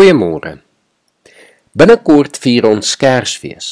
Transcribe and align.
Goeiemôre. 0.00 0.54
Binnekort 1.76 2.38
vier 2.40 2.64
ons 2.64 2.94
Kersfees. 2.96 3.66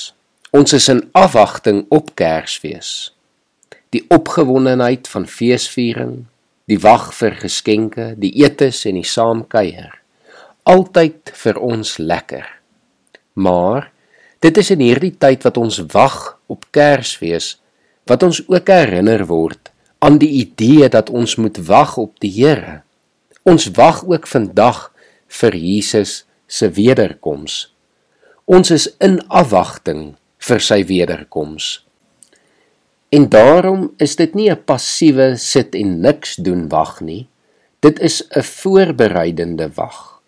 Ons 0.52 0.74
is 0.76 0.88
in 0.92 0.98
afwagting 1.16 1.86
op 1.88 2.10
Kersfees. 2.20 3.14
Die 3.96 4.02
opgewondenheid 4.12 5.08
van 5.08 5.24
feesviering, 5.24 6.26
die 6.68 6.76
wag 6.84 7.06
vir 7.16 7.38
geskenke, 7.40 8.10
die 8.20 8.28
etes 8.42 8.82
en 8.90 8.98
die 9.00 9.08
saamkuier. 9.08 9.94
Altyd 10.68 11.32
vir 11.32 11.62
ons 11.64 11.94
lekker. 11.96 12.44
Maar 13.40 13.88
dit 14.44 14.60
is 14.60 14.72
in 14.76 14.84
hierdie 14.84 15.14
tyd 15.16 15.48
wat 15.48 15.56
ons 15.56 15.80
wag 15.96 16.36
op 16.44 16.68
Kersfees 16.76 17.54
wat 18.04 18.28
ons 18.28 18.42
ook 18.52 18.68
herinner 18.68 19.24
word 19.32 19.72
aan 20.04 20.20
die 20.20 20.34
idee 20.44 20.92
dat 20.92 21.08
ons 21.08 21.38
moet 21.40 21.56
wag 21.72 21.96
op 21.96 22.20
die 22.20 22.34
Here. 22.36 22.82
Ons 23.48 23.72
wag 23.80 24.04
ook 24.04 24.28
vandag 24.28 24.90
vir 25.28 25.56
Jesus 25.56 26.24
se 26.46 26.70
wederkoms. 26.70 27.74
Ons 28.44 28.70
is 28.70 28.88
in 29.04 29.20
afwagting 29.28 30.16
vir 30.48 30.60
sy 30.60 30.80
wederkoms. 30.88 31.84
En 33.12 33.28
daarom 33.28 33.92
is 33.96 34.16
dit 34.16 34.34
nie 34.34 34.50
'n 34.50 34.64
passiewe 34.64 35.36
sit 35.36 35.74
en 35.74 36.00
niks 36.00 36.36
doen 36.36 36.68
wag 36.68 37.00
nie. 37.00 37.28
Dit 37.80 38.00
is 38.00 38.22
'n 38.30 38.42
voorbereidende 38.42 39.70
wag. 39.74 40.22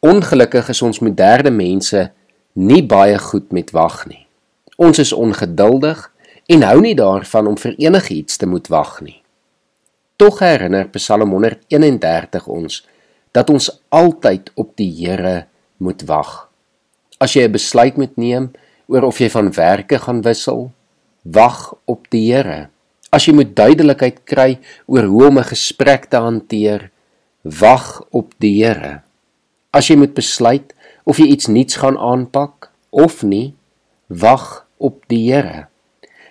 Ongelukkig 0.00 0.68
is 0.68 0.82
ons 0.82 0.98
moderne 0.98 1.50
mense 1.50 2.12
nie 2.52 2.82
baie 2.86 3.18
goed 3.18 3.52
met 3.52 3.70
wag 3.70 4.06
nie. 4.06 4.26
Ons 4.76 4.98
is 4.98 5.12
ongeduldig 5.12 6.12
en 6.46 6.62
hou 6.62 6.80
nie 6.80 6.94
daarvan 6.94 7.46
om 7.46 7.56
vir 7.58 7.74
enigiets 7.78 8.36
te 8.36 8.46
moet 8.46 8.68
wag 8.68 9.00
nie. 9.00 9.22
Tog 10.16 10.38
herinner 10.38 10.88
Psalm 10.88 11.30
131 11.30 12.46
ons 12.46 12.86
dat 13.32 13.50
ons 13.50 13.70
altyd 13.88 14.50
op 14.54 14.76
die 14.76 14.90
Here 14.90 15.46
moet 15.78 16.02
wag. 16.08 16.48
As 17.18 17.34
jy 17.34 17.44
'n 17.44 17.52
besluit 17.52 17.96
moet 17.96 18.16
neem 18.16 18.52
oor 18.86 19.02
of 19.02 19.18
jy 19.18 19.28
van 19.30 19.52
werke 19.52 19.98
gaan 19.98 20.22
wissel, 20.22 20.72
wag 21.22 21.74
op 21.84 22.10
die 22.10 22.32
Here. 22.32 22.68
As 23.10 23.26
jy 23.26 23.34
moet 23.34 23.56
duidelikheid 23.56 24.24
kry 24.24 24.58
oor 24.86 25.04
hoe 25.04 25.26
om 25.26 25.38
'n 25.38 25.44
gesprek 25.44 26.10
te 26.10 26.16
hanteer, 26.16 26.90
wag 27.42 28.02
op 28.10 28.32
die 28.38 28.64
Here. 28.64 29.02
As 29.72 29.88
jy 29.88 29.96
moet 29.96 30.14
besluit 30.14 30.74
of 31.04 31.18
jy 31.18 31.26
iets 31.26 31.46
nuuts 31.46 31.76
gaan 31.76 31.98
aanpak 31.98 32.70
of 32.90 33.22
nie, 33.22 33.54
wag 34.08 34.66
op 34.78 35.04
die 35.08 35.32
Here. 35.32 35.68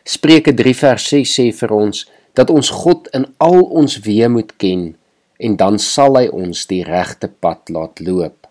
Spreuke 0.03 0.53
3 0.53 0.73
vers 0.73 1.09
6 1.09 1.39
sê 1.39 1.53
vir 1.53 1.71
ons 1.71 2.09
dat 2.33 2.49
ons 2.49 2.69
God 2.69 3.07
in 3.13 3.25
al 3.37 3.61
ons 3.61 3.99
weë 3.99 4.29
moet 4.29 4.57
ken 4.57 4.96
en 5.37 5.55
dan 5.55 5.79
sal 5.79 6.17
hy 6.17 6.27
ons 6.33 6.65
die 6.69 6.83
regte 6.83 7.27
pad 7.27 7.69
laat 7.69 7.99
loop. 7.99 8.47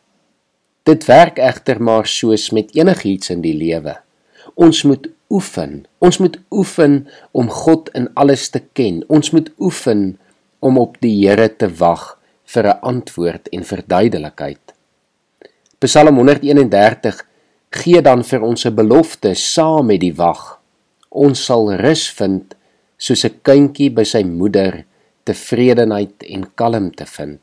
Dit 0.87 1.07
werk 1.11 1.39
egter 1.43 1.83
maar 1.83 2.07
soos 2.07 2.53
met 2.55 2.75
enigiets 2.79 3.31
in 3.35 3.43
die 3.43 3.57
lewe. 3.57 3.97
Ons 4.55 4.85
moet 4.87 5.09
oefen. 5.31 5.87
Ons 5.99 6.21
moet 6.23 6.39
oefen 6.55 7.09
om 7.35 7.51
God 7.51 7.91
in 7.99 8.07
alles 8.15 8.49
te 8.55 8.63
ken. 8.79 9.03
Ons 9.11 9.33
moet 9.35 9.51
oefen 9.59 10.19
om 10.63 10.79
op 10.79 11.01
die 11.03 11.15
Here 11.27 11.49
te 11.49 11.69
wag 11.81 12.15
vir 12.47 12.65
'n 12.71 12.81
antwoord 12.83 13.49
en 13.49 13.65
verduidelikheid. 13.65 14.75
Psalm 15.79 16.17
131 16.17 17.27
gee 17.71 18.01
dan 18.03 18.25
vir 18.25 18.43
ons 18.43 18.65
'n 18.65 18.75
belofte 18.75 19.35
saam 19.35 19.87
met 19.87 20.01
die 20.01 20.15
wag. 20.15 20.61
Ons 21.11 21.45
sal 21.45 21.75
rus 21.75 22.11
vind 22.11 22.55
soos 22.97 23.25
'n 23.25 23.41
kindjie 23.43 23.91
by 23.91 24.05
sy 24.05 24.23
moeder 24.23 24.85
tevredenheid 25.27 26.25
en 26.31 26.47
kalmte 26.55 27.07
vind. 27.11 27.41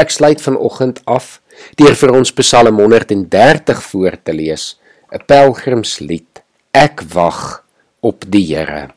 Ek 0.00 0.10
sluit 0.10 0.40
vanoggend 0.42 1.02
af 1.06 1.38
deur 1.78 1.94
vir 1.98 2.14
ons 2.16 2.32
Psalm 2.40 2.80
130 2.80 3.82
voor 3.90 4.16
te 4.24 4.32
lees, 4.32 4.78
'n 5.12 5.22
pelgrimslied. 5.26 6.42
Ek 6.72 7.02
wag 7.12 7.64
op 8.00 8.24
die 8.26 8.46
Here. 8.54 8.88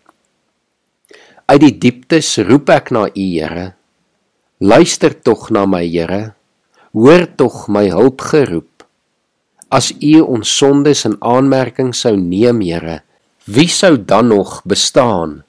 Uit 1.45 1.61
die 1.61 1.77
dieptes 1.77 2.37
roep 2.37 2.69
ek 2.69 2.91
na 2.91 3.05
U, 3.05 3.25
Here. 3.37 3.73
Luister 4.59 5.13
tog 5.21 5.51
na 5.51 5.65
my, 5.65 5.83
Here. 5.85 6.33
Hoor 6.93 7.27
tog 7.35 7.67
my 7.67 7.89
hulp 7.89 8.21
geroep. 8.21 8.85
As 9.69 9.91
U 10.01 10.21
ons 10.21 10.57
sondes 10.57 11.05
in 11.05 11.17
aanmerking 11.21 11.93
sou 11.93 12.15
neem, 12.17 12.61
Here, 12.61 13.01
wie 13.45 13.67
sou 13.67 13.97
dan 13.97 14.27
nog 14.27 14.61
bestaan? 14.65 15.43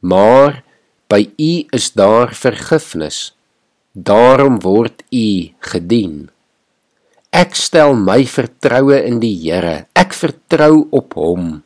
Maar 0.00 0.65
By 1.08 1.28
U 1.38 1.52
is 1.76 1.92
daar 1.94 2.34
vergifnis. 2.34 3.34
Daarom 3.92 4.58
word 4.60 5.04
U 5.14 5.28
gedien. 5.70 6.30
Ek 7.30 7.54
stel 7.54 7.94
my 7.94 8.24
vertroue 8.26 8.98
in 9.06 9.20
die 9.22 9.34
Here. 9.44 9.86
Ek 9.94 10.16
vertrou 10.16 10.86
op 10.90 11.14
Hom. 11.14 11.60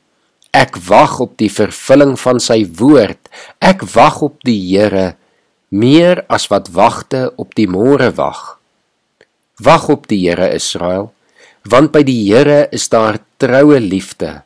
Ek 0.52 0.76
wag 0.88 1.20
op 1.22 1.36
die 1.38 1.50
vervulling 1.52 2.16
van 2.18 2.42
sy 2.42 2.64
woord. 2.78 3.30
Ek 3.62 3.86
wag 3.94 4.20
op 4.26 4.40
die 4.44 4.58
Here 4.58 5.14
meer 5.70 6.24
as 6.26 6.48
wat 6.50 6.72
wagte 6.74 7.30
op 7.38 7.54
die 7.54 7.68
môre 7.70 8.10
wag. 8.18 8.58
Wag 9.62 9.88
op 9.88 10.08
die 10.10 10.24
Here 10.26 10.50
Israel, 10.52 11.12
want 11.64 11.94
by 11.94 12.02
die 12.02 12.18
Here 12.26 12.66
is 12.74 12.88
daar 12.90 13.20
troue 13.38 13.78
liefde. 13.80 14.42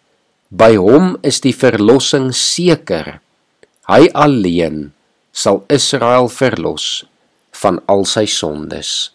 By 0.55 0.77
hom 0.77 1.17
is 1.25 1.41
die 1.41 1.55
verlossing 1.57 2.31
seker. 2.37 3.24
Hy 3.85 4.07
alleen 4.17 4.95
sal 5.37 5.61
Israel 5.69 6.31
verlos 6.33 7.05
van 7.61 7.83
al 7.85 8.07
sy 8.09 8.25
sondes. 8.25 9.13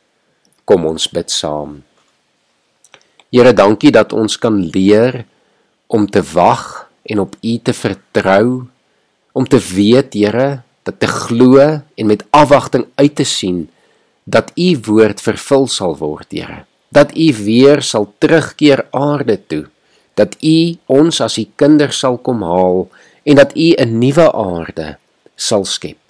Kom 0.70 0.86
ons 0.86 1.08
bid 1.10 1.34
saam. 1.34 1.80
Here, 3.34 3.54
dankie 3.54 3.90
dat 3.90 4.14
ons 4.14 4.38
kan 4.38 4.60
leer 4.70 5.24
om 5.90 6.06
te 6.06 6.22
wag 6.36 6.86
en 7.10 7.26
op 7.26 7.34
U 7.42 7.56
te 7.66 7.74
vertrou, 7.74 8.70
om 9.34 9.50
te 9.50 9.58
weet, 9.58 10.14
Here, 10.14 10.62
dat 10.86 11.02
te 11.02 11.10
glo 11.10 11.58
en 11.66 12.06
met 12.06 12.22
afwagting 12.30 12.86
uit 13.02 13.18
te 13.18 13.26
sien 13.26 13.66
dat 14.30 14.54
U 14.54 14.70
woord 14.86 15.18
vervul 15.22 15.66
sal 15.66 15.98
word, 15.98 16.30
Here. 16.30 16.66
Dat 16.94 17.18
U 17.18 17.34
weer 17.42 17.82
sal 17.82 18.06
terugkeer 18.22 18.86
aarde 18.94 19.42
toe, 19.50 19.66
dat 20.14 20.38
U 20.46 20.78
ons 20.86 21.26
as 21.26 21.42
U 21.42 21.48
kinders 21.58 22.06
sal 22.06 22.22
kom 22.22 22.46
haal 22.46 22.86
en 23.30 23.38
dat 23.38 23.54
U 23.56 23.70
'n 23.78 23.98
nuwe 24.02 24.28
aarde 24.34 24.98
sal 25.36 25.66
skep. 25.66 26.02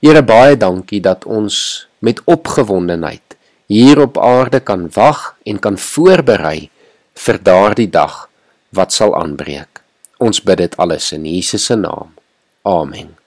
Here 0.00 0.22
baie 0.22 0.56
dankie 0.56 1.00
dat 1.00 1.24
ons 1.24 1.86
met 1.98 2.20
opgewondenheid 2.24 3.36
hier 3.66 4.00
op 4.00 4.18
aarde 4.18 4.60
kan 4.60 4.90
wag 4.92 5.36
en 5.42 5.58
kan 5.58 5.78
voorberei 5.78 6.70
vir 7.14 7.38
daardie 7.42 7.90
dag 7.90 8.28
wat 8.68 8.92
sal 8.92 9.16
aanbreek. 9.16 9.80
Ons 10.18 10.42
bid 10.42 10.58
dit 10.58 10.76
alles 10.76 11.12
in 11.12 11.24
Jesus 11.24 11.64
se 11.64 11.76
naam. 11.76 12.14
Amen. 12.62 13.21